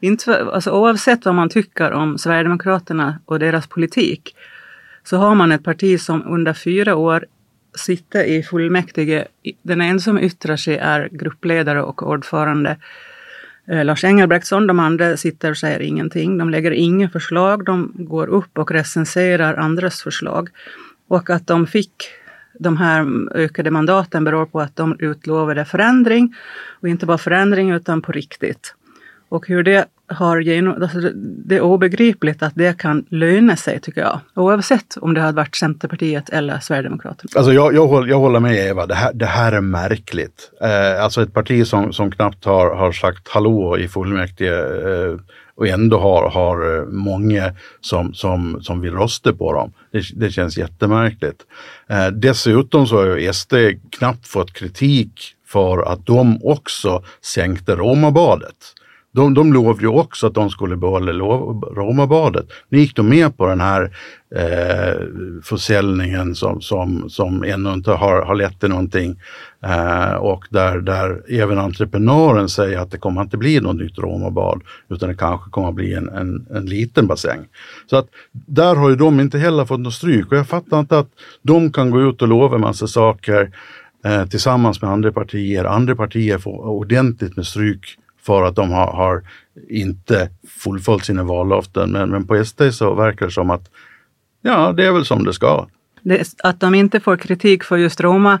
Inte, 0.00 0.44
alltså, 0.44 0.70
oavsett 0.70 1.24
vad 1.24 1.34
man 1.34 1.48
tycker 1.48 1.92
om 1.92 2.18
Sverigedemokraterna 2.18 3.18
och 3.24 3.38
deras 3.38 3.66
politik 3.66 4.36
så 5.04 5.16
har 5.16 5.34
man 5.34 5.52
ett 5.52 5.64
parti 5.64 6.00
som 6.00 6.26
under 6.26 6.52
fyra 6.52 6.96
år 6.96 7.26
sitter 7.74 8.24
i 8.24 8.42
fullmäktige. 8.42 9.24
Den 9.62 9.80
enda 9.80 10.00
som 10.00 10.18
yttrar 10.18 10.56
sig 10.56 10.76
är 10.76 11.08
gruppledare 11.12 11.82
och 11.82 12.02
ordförande 12.02 12.76
Eh, 13.70 13.84
Lars 13.84 14.04
Engelbrektsson. 14.04 14.66
De 14.66 14.80
andra 14.80 15.16
sitter 15.16 15.50
och 15.50 15.56
säger 15.56 15.80
ingenting. 15.80 16.38
De 16.38 16.50
lägger 16.50 16.70
inga 16.70 17.08
förslag. 17.08 17.64
De 17.64 17.92
går 17.94 18.26
upp 18.26 18.58
och 18.58 18.70
recenserar 18.70 19.54
andras 19.54 20.02
förslag. 20.02 20.48
Och 21.08 21.30
att 21.30 21.46
de 21.46 21.66
fick 21.66 21.94
de 22.58 22.76
här 22.76 23.06
ökade 23.34 23.70
mandaten 23.70 24.24
beror 24.24 24.46
på 24.46 24.60
att 24.60 24.76
de 24.76 24.96
utlovade 24.98 25.64
förändring. 25.64 26.34
Och 26.80 26.88
inte 26.88 27.06
bara 27.06 27.18
förändring 27.18 27.70
utan 27.70 28.02
på 28.02 28.12
riktigt. 28.12 28.74
Och 29.28 29.48
hur 29.48 29.62
det 29.62 29.86
har 30.08 30.40
genom, 30.40 30.82
alltså 30.82 30.98
det 31.14 31.56
är 31.56 31.60
obegripligt 31.60 32.42
att 32.42 32.52
det 32.54 32.78
kan 32.78 33.04
löna 33.08 33.56
sig 33.56 33.80
tycker 33.80 34.00
jag. 34.00 34.20
Oavsett 34.34 34.96
om 35.00 35.14
det 35.14 35.20
hade 35.20 35.36
varit 35.36 35.56
Centerpartiet 35.56 36.28
eller 36.28 36.58
Sverigedemokraterna. 36.58 37.30
Alltså 37.36 37.52
jag, 37.52 37.74
jag, 37.74 37.86
håller, 37.86 38.08
jag 38.08 38.18
håller 38.18 38.40
med 38.40 38.66
Eva, 38.68 38.86
det 38.86 38.94
här, 38.94 39.12
det 39.12 39.26
här 39.26 39.52
är 39.52 39.60
märkligt. 39.60 40.50
Eh, 40.60 41.04
alltså 41.04 41.22
ett 41.22 41.34
parti 41.34 41.66
som, 41.66 41.92
som 41.92 42.10
knappt 42.10 42.44
har, 42.44 42.74
har 42.74 42.92
sagt 42.92 43.28
hallå 43.28 43.78
i 43.78 43.88
fullmäktige 43.88 44.52
eh, 44.52 45.16
och 45.58 45.68
ändå 45.68 45.98
har, 45.98 46.30
har 46.30 46.76
eh, 46.76 46.84
många 46.84 47.54
som, 47.80 48.14
som, 48.14 48.62
som 48.62 48.80
vill 48.80 48.92
rösta 48.92 49.32
på 49.32 49.52
dem. 49.52 49.72
Det, 49.92 50.02
det 50.14 50.30
känns 50.30 50.58
jättemärkligt. 50.58 51.42
Eh, 51.88 52.06
dessutom 52.06 52.86
så 52.86 52.96
har 52.96 53.16
ju 53.16 53.32
SD 53.32 53.54
knappt 53.98 54.26
fått 54.26 54.52
kritik 54.52 55.34
för 55.46 55.92
att 55.92 56.06
de 56.06 56.40
också 56.42 57.02
sänkte 57.22 57.76
Romabadet 57.76 58.56
de, 59.12 59.34
de 59.34 59.52
lovade 59.52 59.80
ju 59.80 59.88
också 59.88 60.26
att 60.26 60.34
de 60.34 60.50
skulle 60.50 60.76
behålla 60.76 61.12
Romabadet. 61.12 62.46
Nu 62.68 62.78
gick 62.78 62.96
de 62.96 63.08
med 63.08 63.36
på 63.36 63.46
den 63.46 63.60
här 63.60 63.90
eh, 64.34 65.02
försäljningen 65.44 66.34
som, 66.34 66.60
som, 66.60 67.10
som 67.10 67.44
ännu 67.44 67.72
inte 67.72 67.90
har, 67.90 68.22
har 68.22 68.34
lett 68.34 68.60
till 68.60 68.68
någonting. 68.68 69.20
Eh, 69.64 70.14
och 70.14 70.44
där, 70.50 70.80
där 70.80 71.22
även 71.28 71.58
entreprenören 71.58 72.48
säger 72.48 72.78
att 72.78 72.90
det 72.90 72.98
kommer 72.98 73.22
inte 73.22 73.36
bli 73.36 73.60
något 73.60 73.76
nytt 73.76 73.98
Romabad 73.98 74.62
utan 74.88 75.08
det 75.08 75.14
kanske 75.14 75.50
kommer 75.50 75.72
bli 75.72 75.94
en, 75.94 76.08
en, 76.08 76.46
en 76.50 76.66
liten 76.66 77.06
bassäng. 77.06 77.46
Så 77.90 77.96
att 77.96 78.06
där 78.32 78.74
har 78.74 78.90
ju 78.90 78.96
de 78.96 79.20
inte 79.20 79.38
heller 79.38 79.64
fått 79.64 79.80
något 79.80 79.94
stryk 79.94 80.32
och 80.32 80.38
jag 80.38 80.48
fattar 80.48 80.80
inte 80.80 80.98
att 80.98 81.10
de 81.42 81.72
kan 81.72 81.90
gå 81.90 82.02
ut 82.02 82.22
och 82.22 82.28
lova 82.28 82.58
massa 82.58 82.86
saker 82.86 83.50
eh, 84.04 84.26
tillsammans 84.26 84.82
med 84.82 84.90
andra 84.90 85.12
partier. 85.12 85.64
Andra 85.64 85.96
partier 85.96 86.38
får 86.38 86.66
ordentligt 86.66 87.36
med 87.36 87.46
stryk 87.46 87.98
för 88.28 88.42
att 88.42 88.56
de 88.56 88.70
har, 88.70 88.92
har 88.92 89.22
inte 89.68 90.28
fullföljt 90.64 91.04
sina 91.04 91.24
vallöften. 91.24 91.90
Men, 91.90 92.10
men 92.10 92.26
på 92.26 92.44
SD 92.44 92.62
så 92.72 92.94
verkar 92.94 93.26
det 93.26 93.32
som 93.32 93.50
att 93.50 93.70
ja, 94.42 94.72
det 94.72 94.86
är 94.86 94.92
väl 94.92 95.04
som 95.04 95.24
det 95.24 95.32
ska. 95.32 95.66
Det, 96.02 96.34
att 96.42 96.60
de 96.60 96.74
inte 96.74 97.00
får 97.00 97.16
kritik 97.16 97.64
för 97.64 97.76
just 97.76 98.00
Roma 98.00 98.38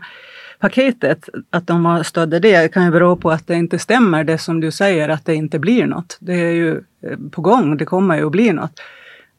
paketet, 0.58 1.28
att 1.50 1.66
de 1.66 2.02
stödde 2.04 2.38
det, 2.38 2.72
kan 2.72 2.84
ju 2.84 2.90
bero 2.90 3.16
på 3.16 3.30
att 3.30 3.46
det 3.46 3.54
inte 3.54 3.78
stämmer 3.78 4.24
det 4.24 4.38
som 4.38 4.60
du 4.60 4.70
säger, 4.70 5.08
att 5.08 5.24
det 5.24 5.34
inte 5.34 5.58
blir 5.58 5.86
något. 5.86 6.16
Det 6.20 6.34
är 6.34 6.52
ju 6.52 6.76
eh, 6.76 7.18
på 7.30 7.40
gång, 7.40 7.76
det 7.76 7.84
kommer 7.84 8.16
ju 8.16 8.26
att 8.26 8.32
bli 8.32 8.52
något. 8.52 8.80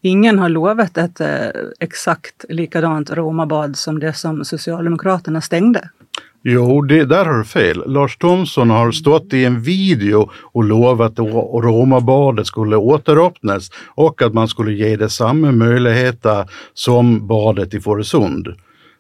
Ingen 0.02 0.40
har 0.40 0.50
lovat 0.50 0.98
ett 0.98 1.22
eh, 1.22 1.50
exakt 1.80 2.46
likadant 2.50 3.12
Romabad 3.12 3.76
som 3.76 4.00
det 4.00 4.14
som 4.14 4.46
Socialdemokraterna 4.46 5.42
stängde. 5.42 5.90
Jo, 6.44 6.82
det, 6.82 7.06
där 7.06 7.26
har 7.26 7.38
du 7.38 7.44
fel. 7.44 7.84
Lars 7.86 8.18
Thomsson 8.18 8.70
har 8.70 8.92
stått 8.92 9.34
i 9.34 9.46
en 9.46 9.62
video 9.62 10.30
och 10.52 10.64
lovat 10.64 11.12
att 11.12 11.20
Romabadet 11.64 12.48
skulle 12.48 12.76
återöppnas 12.76 13.72
och 13.96 14.22
att 14.22 14.34
man 14.34 14.48
skulle 14.48 14.74
ge 14.74 14.96
det 14.96 15.10
samma 15.10 15.52
möjligheter 15.52 16.50
som 16.74 17.28
badet 17.28 17.74
i 17.74 17.80
Fårösund. 17.80 18.48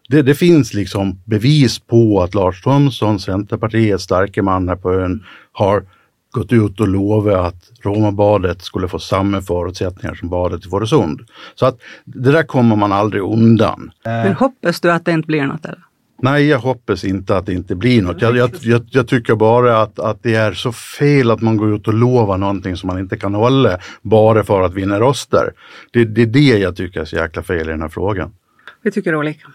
Det, 0.09 0.21
det, 0.21 0.35
finns 0.35 0.73
liksom 0.73 1.21
bevis 1.25 1.79
på 1.79 2.21
att 2.21 2.35
Lars 2.35 2.61
Thomsson, 2.61 3.19
Centerpartiets 3.19 4.03
starke 4.03 4.41
man 4.41 4.69
här 4.69 4.75
på 4.75 4.93
ön, 4.93 5.23
har 5.51 5.83
gått 6.31 6.53
ut 6.53 6.79
och 6.79 6.87
lovat 6.87 7.45
att 7.45 7.85
Romabadet 7.85 8.61
skulle 8.61 8.87
få 8.87 8.99
samma 8.99 9.41
förutsättningar 9.41 10.15
som 10.15 10.29
badet 10.29 10.65
i 10.65 10.69
Fårösund. 10.69 11.21
Så 11.55 11.65
att 11.65 11.77
det 12.05 12.31
där 12.31 12.43
kommer 12.43 12.75
man 12.75 12.91
aldrig 12.91 13.23
undan. 13.23 13.91
Men 14.03 14.33
hoppas 14.33 14.81
du 14.81 14.91
att 14.91 15.05
det 15.05 15.11
inte 15.11 15.27
blir 15.27 15.45
något? 15.45 15.65
Eller? 15.65 15.88
Nej, 16.21 16.47
jag 16.47 16.59
hoppas 16.59 17.03
inte 17.03 17.37
att 17.37 17.45
det 17.45 17.53
inte 17.53 17.75
blir 17.75 18.01
något. 18.01 18.21
Jag, 18.21 18.37
jag, 18.37 18.51
jag, 18.61 18.85
jag, 18.89 19.07
tycker 19.07 19.35
bara 19.35 19.81
att, 19.81 19.99
att 19.99 20.23
det 20.23 20.35
är 20.35 20.53
så 20.53 20.71
fel 20.71 21.31
att 21.31 21.41
man 21.41 21.57
går 21.57 21.75
ut 21.75 21.87
och 21.87 21.93
lovar 21.93 22.37
någonting 22.37 22.77
som 22.77 22.87
man 22.87 22.99
inte 22.99 23.17
kan 23.17 23.33
hålla 23.33 23.79
bara 24.01 24.43
för 24.43 24.61
att 24.61 24.73
vinna 24.73 24.99
röster. 24.99 25.53
Det, 25.91 26.05
det 26.05 26.21
är 26.21 26.25
det 26.25 26.39
jag 26.59 26.75
tycker 26.75 27.01
är 27.01 27.05
så 27.05 27.15
jäkla 27.15 27.43
fel 27.43 27.67
i 27.67 27.71
den 27.71 27.81
här 27.81 27.89
frågan. 27.89 28.33
Vi 28.81 28.91
tycker 28.91 29.15
olika. 29.15 29.47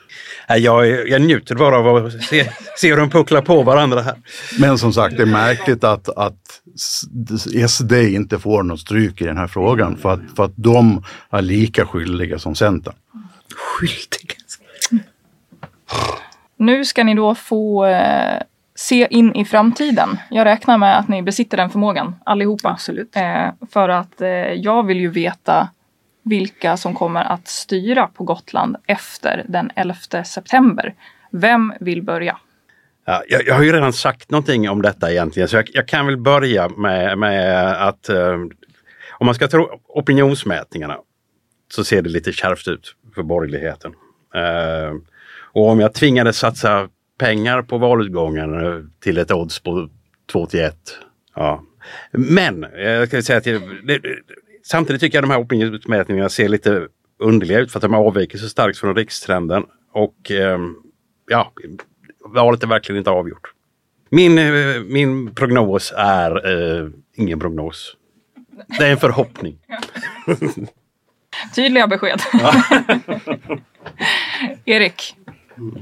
Jag, 0.48 1.08
jag 1.08 1.22
njuter 1.22 1.54
bara 1.54 1.78
av 1.78 2.06
att 2.06 2.22
se, 2.22 2.50
se 2.76 2.94
dem 2.94 3.10
puckla 3.10 3.42
på 3.42 3.62
varandra 3.62 4.02
här. 4.02 4.14
Men 4.58 4.78
som 4.78 4.92
sagt, 4.92 5.16
det 5.16 5.22
är 5.22 5.26
märkligt 5.26 5.84
att, 5.84 6.08
att 6.08 6.62
SD 7.68 7.92
inte 7.92 8.38
får 8.38 8.62
något 8.62 8.80
stryk 8.80 9.20
i 9.20 9.24
den 9.24 9.36
här 9.36 9.46
frågan 9.46 9.96
för 9.96 10.12
att, 10.12 10.20
för 10.36 10.44
att 10.44 10.52
de 10.56 11.04
är 11.30 11.42
lika 11.42 11.86
skyldiga 11.86 12.38
som 12.38 12.54
Centern. 12.54 12.94
Skyldiga? 13.54 14.34
Nu 16.56 16.84
ska 16.84 17.04
ni 17.04 17.14
då 17.14 17.34
få 17.34 17.86
eh, 17.86 18.42
se 18.74 19.06
in 19.10 19.34
i 19.34 19.44
framtiden. 19.44 20.18
Jag 20.30 20.44
räknar 20.44 20.78
med 20.78 20.98
att 20.98 21.08
ni 21.08 21.22
besitter 21.22 21.56
den 21.56 21.70
förmågan 21.70 22.16
allihopa. 22.24 22.68
Absolut. 22.68 23.16
Eh, 23.16 23.48
för 23.70 23.88
att 23.88 24.20
eh, 24.20 24.28
jag 24.52 24.86
vill 24.86 25.00
ju 25.00 25.08
veta 25.08 25.68
vilka 26.22 26.76
som 26.76 26.94
kommer 26.94 27.24
att 27.24 27.48
styra 27.48 28.06
på 28.06 28.24
Gotland 28.24 28.76
efter 28.86 29.44
den 29.48 29.70
11 29.74 30.24
september. 30.24 30.94
Vem 31.30 31.72
vill 31.80 32.02
börja? 32.02 32.38
Ja, 33.04 33.22
jag, 33.28 33.46
jag, 33.46 33.54
har 33.54 33.62
ju 33.62 33.72
redan 33.72 33.92
sagt 33.92 34.30
någonting 34.30 34.70
om 34.70 34.82
detta 34.82 35.12
egentligen 35.12 35.48
så 35.48 35.56
jag, 35.56 35.70
jag 35.72 35.88
kan 35.88 36.06
väl 36.06 36.16
börja 36.16 36.68
med, 36.68 37.18
med 37.18 37.68
att 37.88 38.08
eh, 38.08 38.34
om 39.10 39.26
man 39.26 39.34
ska 39.34 39.48
tro 39.48 39.80
opinionsmätningarna 39.88 40.98
så 41.72 41.84
ser 41.84 42.02
det 42.02 42.10
lite 42.10 42.32
kärvt 42.32 42.68
ut 42.68 42.94
för 43.14 43.22
borgerligheten. 43.22 43.94
Eh, 44.34 44.92
och 45.54 45.68
om 45.68 45.80
jag 45.80 45.94
tvingades 45.94 46.38
satsa 46.38 46.88
pengar 47.18 47.62
på 47.62 47.78
valutgången 47.78 48.66
eh, 48.66 48.80
till 49.00 49.18
ett 49.18 49.30
odds 49.30 49.60
på 49.60 49.88
2 50.32 50.46
till 50.46 50.60
1. 50.60 50.76
Ja. 51.34 51.62
Men 52.12 52.66
jag 52.76 53.08
ska 53.08 53.22
säga 53.22 53.38
att 53.38 53.46
jag, 53.46 53.62
det, 53.86 54.00
samtidigt 54.62 55.00
tycker 55.00 55.18
jag 55.18 55.24
de 55.24 55.30
här 55.30 55.40
opinionsmätningarna 55.40 56.28
ser 56.28 56.48
lite 56.48 56.88
underliga 57.18 57.58
ut 57.58 57.72
för 57.72 57.78
att 57.78 57.82
de 57.82 57.94
avviker 57.94 58.38
så 58.38 58.48
starkt 58.48 58.78
från 58.78 58.96
rikstrenden. 58.96 59.64
Och 59.92 60.30
eh, 60.30 60.58
ja, 61.28 61.52
valet 62.24 62.62
är 62.62 62.66
verkligen 62.66 62.98
inte 62.98 63.10
avgjort. 63.10 63.52
Min, 64.10 64.38
eh, 64.38 64.80
min 64.86 65.34
prognos 65.34 65.92
är 65.96 66.46
eh, 66.82 66.88
ingen 67.14 67.40
prognos. 67.40 67.96
Det 68.78 68.86
är 68.86 68.90
en 68.90 68.98
förhoppning. 68.98 69.58
Tydliga 71.54 71.86
besked. 71.86 72.20
Erik, 74.64 75.16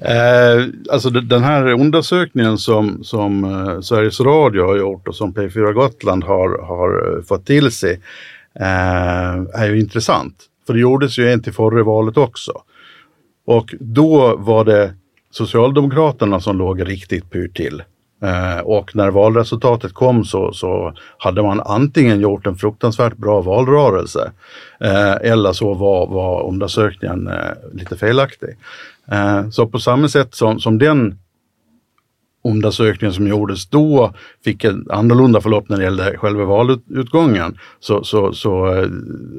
Eh, 0.01 0.67
alltså 0.91 1.11
den 1.11 1.45
här 1.45 1.73
undersökningen 1.73 2.59
som, 2.59 3.05
som 3.05 3.45
eh, 3.45 3.81
Sveriges 3.81 4.21
Radio 4.21 4.67
har 4.67 4.77
gjort 4.77 5.09
och 5.09 5.15
som 5.15 5.35
P4 5.35 5.73
Gotland 5.73 6.25
har, 6.25 6.63
har 6.63 7.17
eh, 7.17 7.23
fått 7.23 7.47
till 7.47 7.71
sig 7.71 8.01
eh, 8.55 9.35
är 9.55 9.69
ju 9.69 9.81
intressant. 9.81 10.35
För 10.67 10.75
det 10.75 10.81
gjordes 10.81 11.19
ju 11.19 11.33
en 11.33 11.43
till 11.43 11.53
förra 11.53 11.83
valet 11.83 12.17
också. 12.17 12.53
Och 13.47 13.75
då 13.81 14.37
var 14.37 14.65
det 14.65 14.95
Socialdemokraterna 15.31 16.41
som 16.41 16.59
låg 16.59 16.89
riktigt 16.89 17.31
pyrt 17.31 17.57
till. 17.57 17.83
Eh, 18.23 18.59
och 18.59 18.97
när 18.97 19.11
valresultatet 19.11 19.93
kom 19.95 20.25
så, 20.25 20.53
så 20.53 20.95
hade 21.19 21.43
man 21.43 21.61
antingen 21.61 22.21
gjort 22.21 22.47
en 22.47 22.57
fruktansvärt 22.57 23.17
bra 23.17 23.41
valrörelse 23.41 24.33
eh, 24.81 25.13
eller 25.13 25.53
så 25.53 25.75
var, 25.75 26.07
var 26.07 26.49
undersökningen 26.49 27.27
eh, 27.29 27.51
lite 27.73 27.97
felaktig. 27.97 28.57
Så 29.51 29.67
på 29.67 29.79
samma 29.79 30.09
sätt 30.09 30.35
som, 30.35 30.61
som 30.61 30.79
den 30.79 31.19
undersökningen 32.45 33.15
som 33.15 33.29
gjordes 33.29 33.67
då 33.67 34.15
fick 34.45 34.65
ett 34.65 34.91
annorlunda 34.91 35.41
förlopp 35.41 35.69
när 35.69 35.77
det 35.77 35.85
gällde 35.85 36.19
själva 36.19 36.45
valutgången 36.45 37.59
så, 37.81 38.05
så, 38.05 38.33
så 38.33 38.67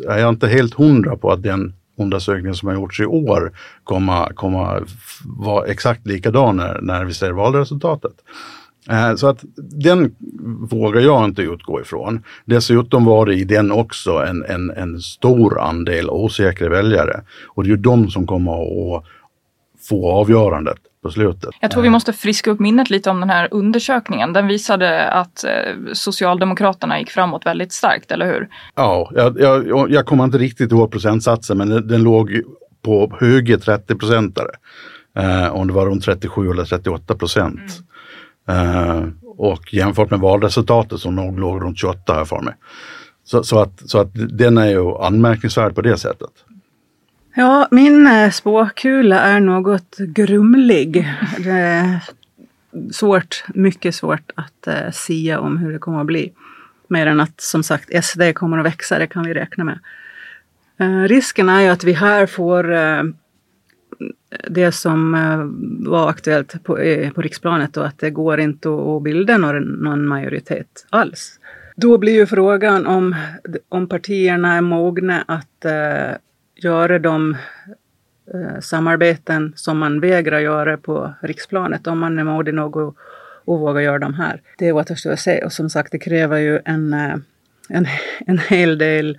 är 0.08 0.18
jag 0.18 0.30
inte 0.30 0.48
helt 0.48 0.74
hundra 0.74 1.16
på 1.16 1.32
att 1.32 1.44
den 1.44 1.74
undersökningen 1.98 2.56
som 2.56 2.68
har 2.68 2.76
gjorts 2.76 3.00
i 3.00 3.06
år 3.06 3.52
kommer, 3.84 4.34
kommer 4.34 4.84
vara 5.26 5.66
exakt 5.66 6.08
likadan 6.08 6.58
när, 6.58 6.82
när 6.82 7.06
vi 7.06 7.14
ser 7.14 7.32
valresultatet. 7.32 8.14
Eh, 8.90 9.16
så 9.16 9.28
att 9.28 9.40
den 9.56 10.16
vågar 10.70 11.02
jag 11.02 11.26
inte 11.26 11.42
utgå 11.42 11.82
ifrån. 11.82 12.24
Dessutom 12.46 13.06
var 13.06 13.26
det 13.26 13.34
i 13.34 13.44
den 13.44 13.72
också 13.72 14.12
en, 14.12 14.46
en, 14.46 14.70
en 14.70 15.00
stor 15.00 15.60
andel 15.62 16.10
osäkra 16.10 16.70
väljare. 16.70 17.22
Och 17.48 17.64
det 17.64 17.68
är 17.68 17.72
ju 17.72 17.78
de 17.78 18.10
som 18.10 18.28
kommer 18.28 18.52
att 18.52 19.04
få 19.90 20.12
avgörandet 20.12 20.78
på 21.04 21.12
slutet. 21.12 21.50
Jag 21.60 21.72
tror 21.72 21.84
vi 21.84 21.90
måste 21.90 22.14
friska 22.14 22.52
upp 22.52 22.60
minnet 22.60 22.90
lite 22.90 23.10
om 23.10 23.20
den 23.20 23.30
här 23.30 23.48
undersökningen. 23.52 24.34
Den 24.34 24.48
visade 24.48 25.10
att 25.10 25.44
eh, 25.44 25.52
Socialdemokraterna 25.94 27.00
gick 27.00 27.10
framåt 27.10 27.46
väldigt 27.46 27.74
starkt, 27.74 28.12
eller 28.12 28.26
hur? 28.26 28.50
Ja, 28.76 29.12
jag, 29.16 29.40
jag, 29.40 29.92
jag 29.92 30.06
kommer 30.06 30.24
inte 30.24 30.38
riktigt 30.38 30.72
ihåg 30.72 30.92
procentsatsen 30.92 31.58
men 31.58 31.70
den, 31.70 31.88
den 31.88 32.04
låg 32.04 32.42
på 32.82 33.18
höga 33.20 33.58
30 33.58 33.96
procentare. 33.96 34.50
Eh, 35.18 35.56
om 35.56 35.68
det 35.68 35.74
var 35.74 35.86
runt 35.86 36.04
37 36.04 36.52
eller 36.52 36.66
38 36.66 37.16
procent. 37.16 37.60
Mm. 37.60 37.70
Eh, 38.48 39.04
och 39.38 39.74
jämfört 39.74 40.12
med 40.12 40.20
valresultatet 40.20 41.00
som 41.00 41.16
nog 41.16 41.40
låg 41.40 41.62
runt 41.62 41.78
28 41.78 42.14
här 42.14 42.26
för 42.26 42.42
mig. 42.42 42.54
Så, 43.24 43.44
så, 43.44 43.60
att, 43.60 43.90
så 43.90 44.00
att 44.00 44.10
den 44.14 44.58
är 44.58 44.68
ju 44.68 44.98
anmärkningsvärd 44.98 45.76
på 45.76 45.82
det 45.82 45.98
sättet. 45.98 46.30
Ja, 47.36 47.68
min 47.72 48.08
eh, 48.08 48.30
spåkula 48.30 49.20
är 49.20 49.40
något 49.40 49.98
grumlig. 49.98 51.14
Det 51.38 51.50
är 51.50 52.00
svårt, 52.92 53.44
mycket 53.48 53.96
svårt 53.96 54.32
att 54.36 54.68
uh, 54.68 54.92
sia 54.92 55.40
om 55.40 55.58
hur 55.58 55.74
det 55.74 55.80
kommer 55.80 56.00
att 56.00 56.06
bli. 56.06 56.34
Mer 56.88 57.08
än 57.08 57.20
att 57.20 57.42
som 57.42 57.64
sagt 57.64 58.06
SD 58.06 58.22
kommer 58.34 58.58
att 58.58 58.66
växa, 58.66 59.00
det 59.00 59.08
kan 59.08 59.26
vi 59.26 59.34
räkna 59.34 59.64
med. 59.64 59.80
Uh, 60.82 61.08
risken 61.08 61.50
är 61.50 61.62
ju 61.62 61.68
att 61.68 61.84
vi 61.84 61.94
här 61.94 62.26
får 62.26 62.72
uh, 62.72 63.04
det 64.50 64.72
som 64.72 65.16
eh, 65.16 65.92
var 65.92 66.10
aktuellt 66.10 66.64
på, 66.64 66.76
på 67.16 67.22
riksplanet 67.22 67.78
och 67.78 67.86
att 67.86 68.00
det 68.00 68.10
går 68.10 68.40
inte 68.40 68.70
att 68.70 69.04
bilda 69.04 69.38
någon, 69.38 69.64
någon 69.64 70.08
majoritet 70.08 70.86
alls. 70.90 71.40
Då 71.76 71.98
blir 71.98 72.14
ju 72.14 72.26
frågan 72.26 72.86
om, 72.86 73.16
om 73.70 73.88
partierna 73.90 74.54
är 74.54 74.62
mogna 74.62 75.24
att 75.28 75.66
eh, 75.66 76.18
göra 76.56 77.00
de 77.00 77.38
eh, 78.34 78.60
samarbeten 78.60 79.54
som 79.56 79.78
man 79.78 80.00
vägrar 80.00 80.40
göra 80.40 80.78
på 80.78 81.14
riksplanet 81.22 81.88
om 81.88 82.00
man 82.00 82.20
är 82.20 82.24
modig 82.24 82.54
nog 82.54 82.78
att 82.78 82.96
och 83.46 83.60
våga 83.60 83.82
göra 83.82 84.00
de 84.00 84.14
här. 84.14 84.42
Det 84.58 84.72
återstår 84.72 85.12
att 85.12 85.20
se 85.20 85.44
och 85.44 85.54
som 85.54 85.70
sagt 85.70 85.92
det 85.92 86.00
kräver 86.00 86.38
ju 86.38 86.60
en, 86.66 86.94
eh, 86.94 87.16
en, 87.70 87.88
en 88.28 88.38
hel 88.38 88.78
del 88.78 89.10
eh, 89.10 89.18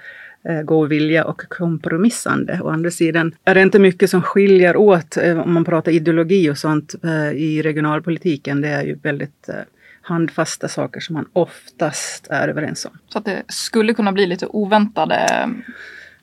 god 0.65 0.89
vilja 0.89 1.25
och 1.25 1.43
kompromissande. 1.49 2.61
Å 2.63 2.69
andra 2.69 2.91
sidan 2.91 3.35
är 3.45 3.55
det 3.55 3.63
inte 3.63 3.79
mycket 3.79 4.11
som 4.11 4.23
skiljer 4.23 4.77
åt 4.77 5.17
eh, 5.17 5.41
om 5.41 5.55
man 5.55 5.65
pratar 5.65 5.93
ideologi 5.93 6.51
och 6.51 6.59
sånt 6.59 6.95
eh, 7.05 7.31
i 7.33 7.63
regionalpolitiken. 7.63 8.61
Det 8.61 8.69
är 8.69 8.83
ju 8.83 8.99
väldigt 9.03 9.49
eh, 9.49 9.55
handfasta 10.03 10.69
saker 10.69 11.01
som 11.01 11.15
man 11.15 11.27
oftast 11.33 12.27
är 12.31 12.49
överens 12.49 12.85
om. 12.85 12.99
Så 13.09 13.19
att 13.19 13.25
det 13.25 13.43
skulle 13.49 13.95
kunna 13.95 14.13
bli 14.13 14.27
lite 14.27 14.47
oväntade 14.47 15.49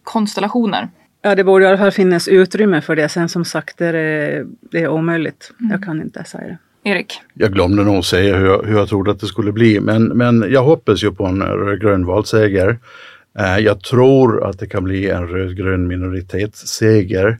konstellationer. 0.04 0.90
Ja, 1.22 1.36
det 1.36 1.44
borde 1.44 1.66
i 1.66 1.68
alla 1.68 1.78
fall 1.78 1.92
finnas 1.92 2.28
utrymme 2.28 2.82
för 2.82 2.96
det. 2.96 3.10
Sen 3.10 3.30
som 3.30 3.46
sagt, 3.46 3.78
det 3.78 3.88
är, 3.88 4.46
det 4.72 4.84
är 4.84 4.88
omöjligt. 4.88 5.54
Mm. 5.60 5.72
Jag 5.72 5.84
kan 5.84 6.02
inte 6.02 6.24
säga 6.24 6.48
det. 6.48 6.58
Erik? 6.84 7.22
Jag 7.34 7.54
glömde 7.54 7.84
nog 7.84 8.06
säga 8.06 8.38
hur 8.38 8.46
jag, 8.46 8.64
hur 8.64 8.78
jag 8.78 8.90
trodde 8.90 9.12
att 9.12 9.20
det 9.20 9.28
skulle 9.28 9.52
bli, 9.52 9.80
men, 9.80 10.04
men 10.04 10.46
jag 10.52 10.64
hoppas 10.64 11.04
ju 11.04 11.12
på 11.12 11.26
en 11.26 11.42
rödgrön 11.42 12.06
valseger. 12.06 12.80
Eh, 13.40 13.58
jag 13.58 13.84
tror 13.84 14.50
att 14.50 14.60
det 14.60 14.68
kan 14.68 14.84
bli 14.84 15.10
en 15.10 15.28
rödgrön 15.28 15.88
minoritetsseger. 15.88 17.40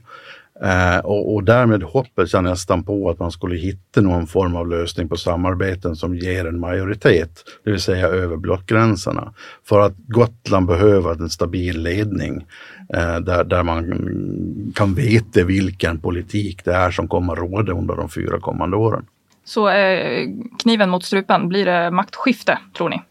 Eh, 0.62 0.98
och, 0.98 1.34
och, 1.34 1.44
därmed 1.44 1.82
hoppas 1.82 2.32
jag 2.32 2.44
nästan 2.44 2.84
på 2.84 3.10
att 3.10 3.18
man 3.18 3.32
skulle 3.32 3.56
hitta 3.56 4.00
någon 4.00 4.26
form 4.26 4.56
av 4.56 4.68
lösning 4.68 5.08
på 5.08 5.16
samarbeten 5.16 5.96
som 5.96 6.16
ger 6.16 6.46
en 6.46 6.60
majoritet, 6.60 7.44
det 7.64 7.70
vill 7.70 7.80
säga 7.80 8.06
över 8.06 8.36
blockgränserna. 8.36 9.32
För 9.64 9.80
att 9.80 9.92
Gotland 9.96 10.66
behöver 10.66 11.10
en 11.10 11.30
stabil 11.30 11.82
ledning 11.82 12.46
eh, 12.94 13.16
där, 13.16 13.44
där 13.44 13.62
man 13.62 14.72
kan 14.74 14.94
veta 14.94 15.44
vilken 15.44 15.98
politik 15.98 16.64
det 16.64 16.74
är 16.74 16.90
som 16.90 17.08
kommer 17.08 17.36
råda 17.36 17.72
under 17.72 17.96
de 17.96 18.08
fyra 18.08 18.40
kommande 18.40 18.76
åren. 18.76 19.06
Så 19.44 19.68
eh, 19.68 20.28
kniven 20.58 20.90
mot 20.90 21.04
strupen, 21.04 21.48
blir 21.48 21.64
det 21.64 21.90
maktskifte 21.90 22.58
tror 22.76 22.88
ni? 22.88 23.02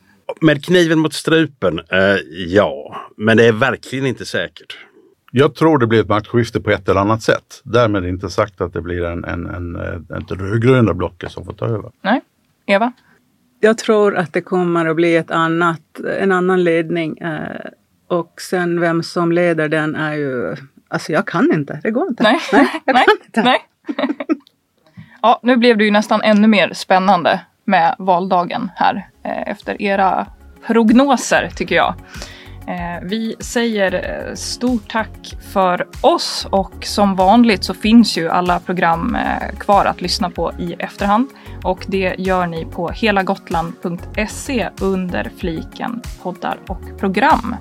Med 0.42 0.66
kniven 0.66 1.00
mot 1.00 1.14
strupen, 1.14 1.80
eh, 1.80 2.16
ja. 2.48 2.96
Men 3.18 3.38
det 3.38 3.46
är 3.46 3.52
verkligen 3.52 4.06
inte 4.06 4.26
säkert. 4.26 4.78
Jag 5.32 5.56
tror 5.56 5.78
det 5.78 5.88
blir 5.88 6.02
ett 6.02 6.10
maktskifte 6.10 6.62
på 6.62 6.72
ett 6.72 6.90
eller 6.90 7.02
annat 7.02 7.22
sätt. 7.22 7.62
Därmed 7.64 8.06
inte 8.06 8.30
sagt 8.30 8.62
att 8.62 8.74
det 8.74 8.82
blir 8.82 9.06
en, 9.06 9.26
en, 9.26 9.46
en, 9.46 9.76
ett 10.18 10.32
rödgröna 10.32 10.94
blocket 10.94 11.32
som 11.32 11.46
får 11.46 11.54
ta 11.54 11.66
över. 11.66 11.92
Nej. 12.02 12.22
Eva? 12.66 12.94
Jag 13.60 13.78
tror 13.78 14.18
att 14.18 14.34
det 14.34 14.42
kommer 14.42 14.86
att 14.86 14.96
bli 14.96 15.16
ett 15.16 15.32
annat, 15.32 16.00
en 16.20 16.32
annan 16.32 16.64
ledning. 16.64 17.18
Eh, 17.18 17.66
och 18.08 18.42
sen 18.42 18.80
vem 18.80 19.04
som 19.04 19.32
leder 19.32 19.70
den 19.70 19.96
är 19.96 20.14
ju... 20.14 20.56
Alltså 20.88 21.12
jag 21.12 21.28
kan 21.28 21.54
inte, 21.54 21.80
det 21.84 21.92
går 21.92 22.08
inte. 22.08 22.24
Nej, 22.24 22.40
Nej 22.54 22.82
jag 22.86 22.94
Nej. 22.96 23.06
kan 23.06 23.16
inte. 23.26 23.44
Nej. 23.44 23.60
ja, 25.22 25.40
nu 25.44 25.58
blev 25.58 25.78
det 25.78 25.84
ju 25.84 25.92
nästan 25.92 26.22
ännu 26.22 26.48
mer 26.48 26.74
spännande 26.74 27.42
med 27.66 27.96
valdagen 28.00 28.72
här 28.76 28.96
eh, 28.96 29.02
Eh, 29.24 29.52
efter 29.52 29.82
era 29.82 30.28
prognoser 30.68 31.50
tycker 31.56 31.76
jag. 31.76 31.94
Eh, 32.68 33.04
vi 33.04 33.36
säger 33.40 33.94
eh, 33.94 34.36
stort 34.36 34.92
tack 34.92 35.38
för 35.54 35.88
oss 36.02 36.48
och 36.50 36.86
som 36.86 37.16
vanligt 37.16 37.64
så 37.64 37.74
finns 37.74 38.18
ju 38.18 38.30
alla 38.30 38.60
program 38.60 39.18
kvar 39.60 39.86
att 39.86 40.02
lyssna 40.02 40.30
på 40.30 40.52
i 40.60 40.74
efterhand 40.80 41.28
och 41.64 41.86
det 41.88 42.16
gör 42.18 42.48
ni 42.48 42.66
på 42.66 42.90
helagotland.se 42.90 44.70
under 44.82 45.32
fliken 45.38 46.02
poddar 46.22 46.58
och 46.68 47.00
program. 47.00 47.56